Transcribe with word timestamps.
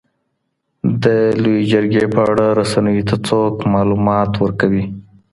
د 1.03 1.05
لویې 1.41 1.67
جرګي 1.71 2.05
په 2.13 2.21
اړه 2.31 2.45
رسنیو 2.59 3.07
ته 3.09 3.15
څوک 3.27 3.53
معلومات 3.73 4.31
ورکوي؟ 4.37 4.83